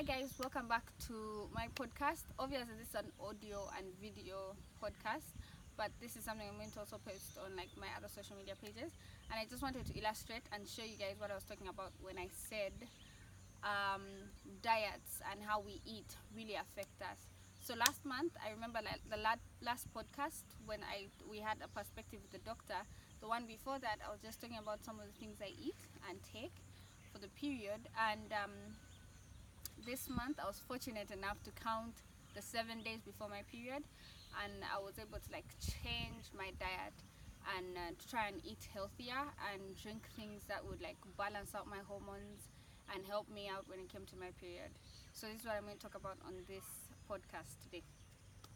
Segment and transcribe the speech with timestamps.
[0.00, 2.24] Hi guys, welcome back to my podcast.
[2.40, 5.28] Obviously, this is an audio and video podcast,
[5.76, 8.56] but this is something I'm going to also post on like my other social media
[8.56, 8.96] pages.
[9.28, 11.92] And I just wanted to illustrate and show you guys what I was talking about
[12.00, 12.72] when I said
[13.60, 14.32] um,
[14.64, 17.20] diets and how we eat really affect us.
[17.60, 22.24] So last month, I remember like the last podcast when I we had a perspective
[22.24, 22.88] with the doctor.
[23.20, 25.76] The one before that, I was just talking about some of the things I eat
[26.08, 26.56] and take
[27.12, 28.80] for the period and um,
[29.86, 31.94] this month I was fortunate enough to count
[32.34, 33.82] the seven days before my period
[34.44, 36.94] and I was able to like change my diet
[37.56, 41.80] and uh, try and eat healthier and drink things that would like balance out my
[41.88, 42.52] hormones
[42.92, 44.70] and help me out when it came to my period.
[45.12, 46.66] So this is what I'm going to talk about on this
[47.08, 47.82] podcast today.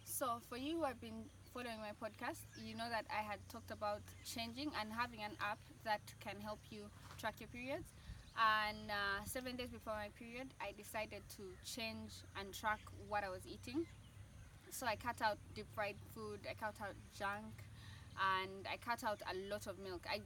[0.04, 3.70] So for you who have been following my podcast, you know that I had talked
[3.70, 7.94] about changing and having an app that can help you track your periods
[8.36, 13.30] and uh, seven days before my period I decided to change and track what I
[13.30, 13.86] was eating.
[14.70, 17.62] So I cut out deep fried food I cut out junk
[18.18, 20.04] and I cut out a lot of milk.
[20.10, 20.20] I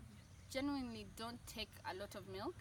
[0.51, 2.55] genuinely don't take a lot of milk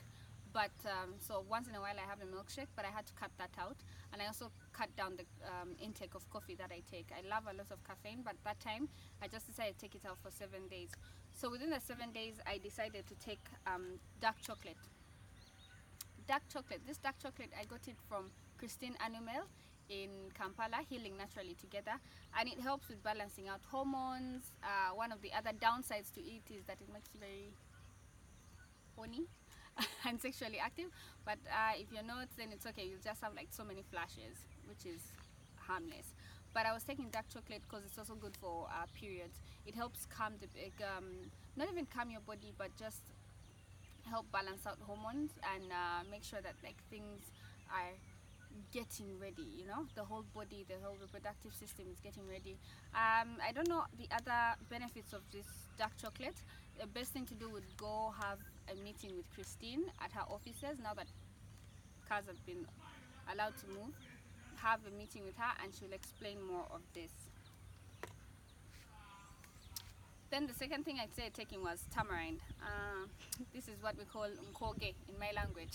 [0.52, 3.14] but um, so once in a while I have a milkshake but I had to
[3.14, 3.78] cut that out.
[4.12, 7.08] And I also cut down the um, intake of coffee that I take.
[7.16, 8.90] I love a lot of caffeine but that time
[9.24, 10.92] I just decided to take it out for seven days.
[11.32, 14.76] So within the seven days I decided to take um, dark chocolate
[16.28, 16.82] dark chocolate.
[16.86, 19.48] This dark chocolate, I got it from Christine Anumel
[19.90, 21.96] in Kampala, Healing Naturally Together,
[22.38, 24.52] and it helps with balancing out hormones.
[24.62, 27.54] Uh, one of the other downsides to it is that it makes you very
[28.96, 29.24] horny
[30.06, 30.92] and sexually active,
[31.26, 32.84] but uh, if you're not, then it's okay.
[32.84, 34.36] You'll just have like so many flashes,
[34.68, 35.02] which is
[35.56, 36.14] harmless.
[36.54, 39.40] But I was taking dark chocolate because it's also good for uh, periods.
[39.66, 40.48] It helps calm the,
[40.84, 43.04] um, not even calm your body, but just
[44.10, 47.20] help balance out hormones and uh, make sure that like things
[47.70, 47.94] are
[48.72, 49.86] getting ready you know?
[49.96, 52.58] The whole body the whole reproductive system is getting ready.
[52.96, 55.46] Um, I don't know the other benefits of this
[55.78, 56.36] dark chocolate.
[56.80, 58.40] The best thing to do would go have
[58.72, 61.08] a meeting with Christine at her offices now that
[62.08, 62.66] cars have been
[63.32, 63.94] allowed to move
[64.58, 67.27] have a meeting with her and she'll explain more of this
[70.30, 72.40] then the second thing I started taking was tamarind.
[72.62, 73.08] Uh,
[73.54, 75.74] this is what we call unkoge in my language.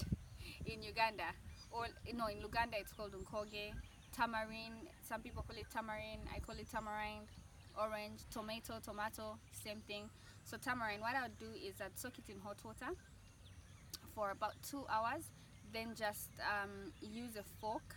[0.66, 1.32] In Uganda,
[1.70, 3.72] or no, in Uganda it's called unkoge.
[4.12, 6.22] Tamarind, some people call it tamarind.
[6.34, 7.26] I call it tamarind.
[7.80, 10.10] Orange, tomato, tomato, same thing.
[10.44, 12.92] So tamarind, what I would do is I'd soak it in hot water
[14.14, 15.22] for about two hours.
[15.72, 17.96] Then just um, use a fork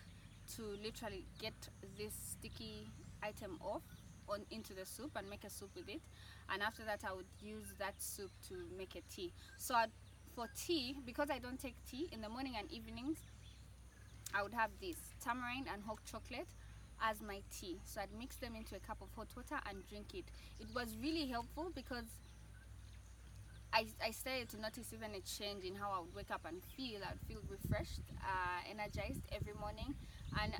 [0.55, 1.53] to literally get
[1.97, 2.87] this sticky
[3.22, 3.81] item off
[4.28, 6.02] on into the soup and make a soup with it.
[6.50, 9.34] And after that I would use that soup to make a tea.
[9.58, 9.91] So I'd,
[10.36, 13.19] for tea because I don't take tea in the morning and evenings
[14.35, 16.47] I would have this tamarind and hot chocolate
[17.02, 17.80] as my tea.
[17.85, 20.25] So I'd mix them into a cup of hot water and drink it.
[20.59, 22.06] It was really helpful because
[23.72, 26.62] I, I started to notice even a change in how I would wake up and
[26.75, 27.02] feel.
[27.03, 29.96] I'd feel refreshed, uh, energized every morning.
[30.41, 30.53] And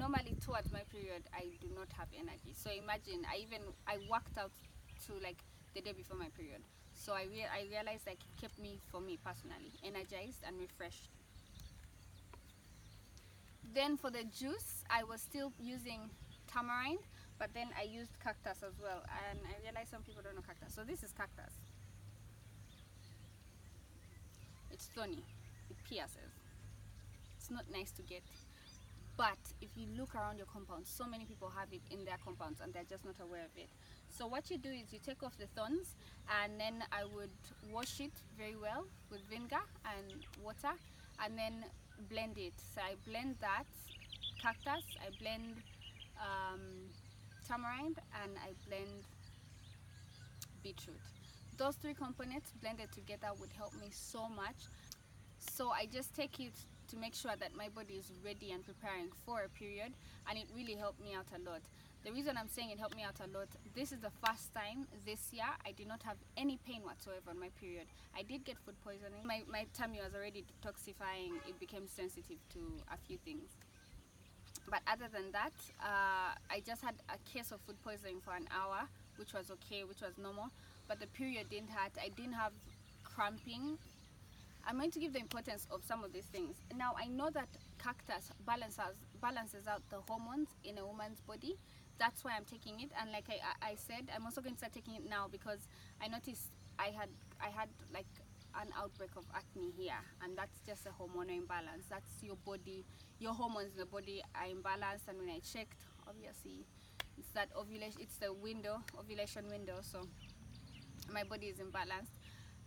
[0.00, 2.56] normally towards my period I do not have energy.
[2.56, 4.50] So imagine I even I worked out
[5.06, 5.36] to like
[5.74, 6.64] the day before my period.
[6.96, 11.12] So I, I realized like it kept me for me personally energized and refreshed.
[13.74, 16.08] Then for the juice I was still using
[16.48, 17.04] tamarind
[17.38, 19.04] but then I used cactus as well.
[19.28, 20.74] And I realized some people don't know cactus.
[20.74, 21.52] So this is cactus.
[24.70, 25.24] It's thorny.
[25.68, 26.32] It pierces.
[27.36, 28.24] It's not nice to get
[29.20, 32.60] but if you look around your compound so many people have it in their compounds
[32.64, 33.68] and they're just not aware of it.
[34.08, 35.94] So what you do is you take off the thorns
[36.42, 37.36] and then I would
[37.70, 40.72] wash it very well with vinegar and water
[41.22, 41.66] and then
[42.08, 42.54] blend it.
[42.74, 43.68] So I blend that
[44.40, 45.56] cactus I blend
[46.16, 46.88] um,
[47.46, 49.04] tamarind and I blend
[50.62, 50.96] beetroot.
[51.58, 54.56] Those three components blended together would help me so much.
[55.38, 56.54] So I just take it
[56.90, 59.92] to make sure that my body is ready and preparing for a period
[60.28, 61.62] and it really helped me out a lot.
[62.04, 64.86] The reason I'm saying it helped me out a lot this is the first time
[65.06, 67.86] this year I did not have any pain whatsoever on my period.
[68.16, 69.22] I did get food poisoning.
[69.24, 71.38] My, my tummy was already detoxifying.
[71.46, 72.60] It became sensitive to
[72.92, 73.54] a few things.
[74.68, 78.48] But other than that uh, I just had a case of food poisoning for an
[78.50, 80.50] hour which was okay which was normal.
[80.88, 81.92] But the period didn't hurt.
[82.02, 82.52] I didn't have
[83.04, 83.78] cramping
[84.66, 86.56] I'm going to give the importance of some of these things.
[86.76, 87.48] Now, I know that
[87.82, 91.56] cactus balances balances out the hormones in a woman's body.
[91.98, 92.90] That's why I'm taking it.
[93.00, 95.60] And like I, I said, I'm also going to start taking it now because
[96.00, 96.48] I noticed
[96.78, 97.08] I had
[97.40, 98.06] I had like
[98.58, 102.84] an outbreak of acne here and that's just a hormonal imbalance that's your body
[103.20, 105.76] your hormones in the body are imbalanced and when i checked
[106.08, 106.64] obviously
[107.16, 110.00] it's that ovulation it's the window ovulation window so
[111.12, 112.18] my body is imbalanced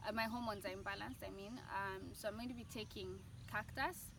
[0.08, 3.08] uh, my hormones are imbalanced i mean um, so i'm going to be taking
[3.52, 4.12] cactus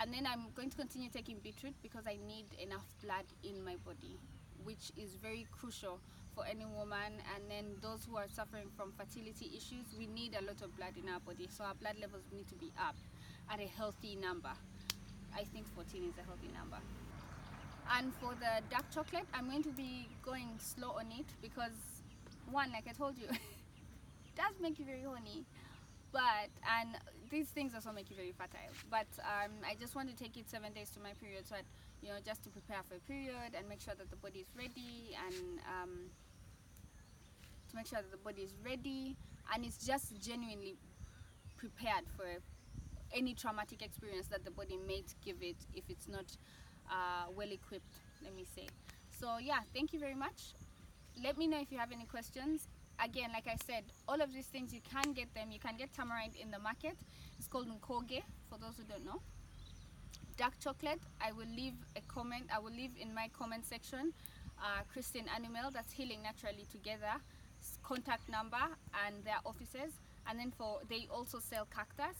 [0.00, 3.76] and then i'm going to continue taking beetroot because i need enough blood in my
[3.84, 4.18] body
[4.64, 6.00] which is very crucial
[6.34, 7.22] for any woman.
[7.34, 10.92] And then those who are suffering from fertility issues we need a lot of blood
[11.02, 11.48] in our body.
[11.48, 12.96] So our blood levels need to be up
[13.50, 14.52] at a healthy number.
[15.34, 16.78] I think 14 is a healthy number.
[17.96, 22.02] And for the dark chocolate i'm going to be going slow on it because
[22.50, 23.28] one like i told you
[24.36, 25.44] does make you very horny
[26.12, 26.48] but
[26.80, 26.96] and
[27.30, 28.72] these things also make you very fertile.
[28.90, 31.64] But um, i just want to take it seven days to my period so that
[32.00, 34.50] you know just to prepare for a period and make sure that the body is
[34.56, 35.92] ready and um,
[37.68, 39.16] to make sure that the body is ready
[39.52, 40.76] and it's just genuinely
[41.56, 42.26] prepared for
[43.12, 46.26] any traumatic experience that the body may give it if it's not
[46.90, 48.66] uh, well equipped let me say.
[49.20, 50.54] So yeah thank you very much.
[51.22, 52.68] Let me know if you have any questions
[53.02, 55.92] again like i said all of these things you can get them you can get
[55.92, 56.96] tamarind in the market.
[57.38, 59.20] It's called nkoge for those who don't know.
[60.36, 64.12] Dark chocolate i will leave a comment i will leave in my comment section
[64.58, 67.14] uh, Christine Anumel that's healing naturally together
[67.82, 68.64] contact number
[69.06, 69.92] and their offices.
[70.28, 72.16] And then for they also sell cactus.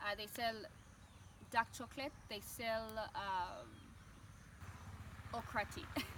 [0.00, 0.54] Uh, they sell
[1.54, 2.82] dark chocolate they sell
[3.14, 3.62] uh,
[5.32, 5.84] okra tea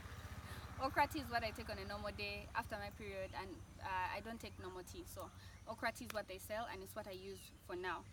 [0.83, 3.49] okra tea is what I take on a normal day after my period and
[3.81, 5.31] uh, I don't take normal tea so
[5.69, 8.05] okra tea is what they sell and it's what I use for now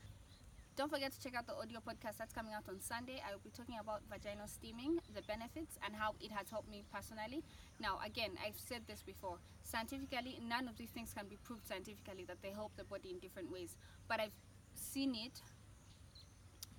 [0.76, 3.22] don't forget to check out the audio podcast that's coming out on Sunday.
[3.22, 6.82] I will be talking about vaginal steaming, the benefits, and how it has helped me
[6.92, 7.44] personally.
[7.80, 9.38] Now, again, I've said this before.
[9.64, 13.20] Scientifically, none of these things can be proved scientifically that they help the body in
[13.20, 13.78] different ways.
[14.08, 14.34] But I've
[14.74, 15.44] seen it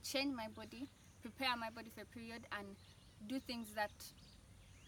[0.03, 0.89] change my body,
[1.23, 2.67] prepare my body for a period, and
[3.29, 3.93] do things that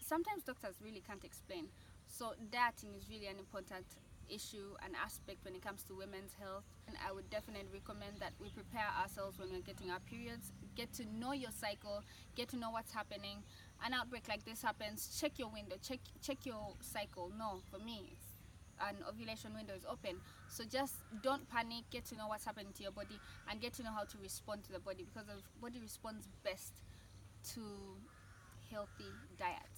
[0.07, 1.67] sometimes doctors really can't explain.
[2.07, 3.85] So, dieting is really an important
[4.29, 6.63] issue and aspect when it comes to women's health.
[6.87, 10.51] And I would definitely recommend that we prepare ourselves when we're getting our periods.
[10.75, 12.03] Get to know your cycle
[12.35, 13.43] get to know what's happening.
[13.85, 17.31] An outbreak like this happens check your window check check your cycle.
[17.37, 18.25] No for me it's
[18.79, 20.17] an ovulation window is open.
[20.49, 23.19] So just don't panic get to know what's happening to your body
[23.49, 26.73] and get to know how to respond to the body because the body responds best
[27.53, 27.61] to
[28.69, 29.76] healthy diets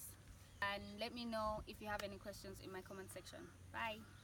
[0.62, 3.40] and let me know if you have any questions in my comment section.
[3.72, 4.19] Bye